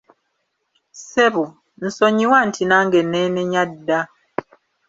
Ssebo, 0.93 1.43
nsonyiwa 1.85 2.35
anti 2.43 2.63
nange 2.65 2.99
neenenya 3.03 3.63
dda. 3.71 3.99